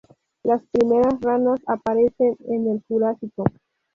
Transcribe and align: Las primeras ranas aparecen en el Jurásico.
Las 0.41 0.63
primeras 0.71 1.21
ranas 1.21 1.59
aparecen 1.67 2.35
en 2.47 2.71
el 2.71 2.81
Jurásico. 2.87 3.43